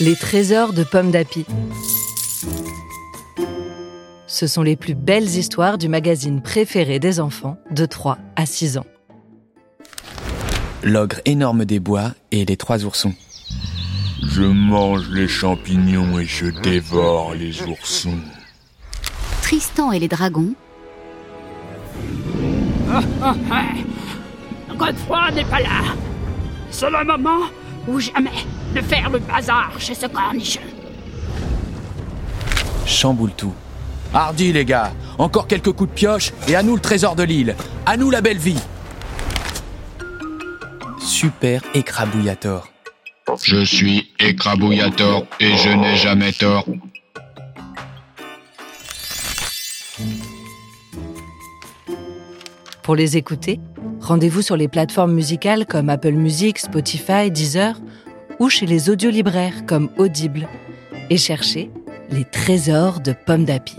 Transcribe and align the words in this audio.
Les 0.00 0.14
trésors 0.14 0.72
de 0.72 0.84
Pomme 0.84 1.10
d'Api. 1.10 1.44
Ce 4.28 4.46
sont 4.46 4.62
les 4.62 4.76
plus 4.76 4.94
belles 4.94 5.26
histoires 5.26 5.76
du 5.76 5.88
magazine 5.88 6.40
préféré 6.40 7.00
des 7.00 7.18
enfants 7.18 7.56
de 7.72 7.84
3 7.84 8.16
à 8.36 8.46
6 8.46 8.78
ans. 8.78 8.86
L'ogre 10.84 11.16
énorme 11.24 11.64
des 11.64 11.80
bois 11.80 12.12
et 12.30 12.44
les 12.44 12.56
trois 12.56 12.84
oursons. 12.84 13.12
Je 14.22 14.42
mange 14.42 15.08
les 15.10 15.26
champignons 15.26 16.20
et 16.20 16.26
je 16.26 16.46
dévore 16.46 17.34
les 17.34 17.62
oursons. 17.62 18.20
Tristan 19.42 19.90
et 19.90 19.98
les 19.98 20.06
dragons. 20.06 20.54
Godefroy 24.76 25.32
n'est 25.32 25.44
pas 25.44 25.60
là. 25.60 25.96
C'est 26.70 26.88
le 26.88 27.04
moment 27.04 27.46
ou 27.88 27.98
jamais 27.98 28.30
de 28.74 28.80
faire 28.80 29.10
le 29.10 29.18
bazar 29.18 29.72
chez 29.78 29.94
ce 29.94 30.06
cornichon. 30.06 30.60
Chamboule 32.86 33.32
tout. 33.32 33.54
Hardi 34.12 34.52
les 34.52 34.64
gars, 34.64 34.92
encore 35.18 35.46
quelques 35.46 35.72
coups 35.72 35.90
de 35.90 35.94
pioche 35.94 36.32
et 36.48 36.56
à 36.56 36.62
nous 36.62 36.74
le 36.74 36.80
trésor 36.80 37.14
de 37.14 37.22
l'île. 37.22 37.54
À 37.84 37.96
nous 37.96 38.10
la 38.10 38.20
belle 38.20 38.38
vie. 38.38 38.58
Super 40.98 41.62
écrabouillator. 41.74 42.68
Je 43.42 43.64
suis 43.64 44.10
écrabouillator 44.18 45.26
et 45.38 45.56
je 45.56 45.68
n'ai 45.68 45.96
jamais 45.96 46.32
tort. 46.32 46.64
Pour 52.82 52.96
les 52.96 53.18
écouter, 53.18 53.60
rendez-vous 54.00 54.40
sur 54.40 54.56
les 54.56 54.68
plateformes 54.68 55.12
musicales 55.12 55.66
comme 55.66 55.90
Apple 55.90 56.12
Music, 56.12 56.58
Spotify, 56.58 57.30
Deezer 57.30 57.78
ou 58.38 58.48
chez 58.48 58.66
les 58.66 58.90
audiolibraires 58.90 59.66
comme 59.66 59.90
Audible 59.96 60.48
et 61.10 61.16
cherchez 61.16 61.70
les 62.10 62.24
trésors 62.24 63.00
de 63.00 63.12
Pomme 63.12 63.44
d'Api. 63.44 63.76